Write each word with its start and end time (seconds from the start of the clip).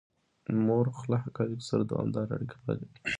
مورخ 0.65 0.97
له 1.11 1.17
حقایقو 1.23 1.67
سره 1.69 1.81
دوامداره 1.91 2.31
اړیکه 2.35 2.57
پالي. 2.63 2.87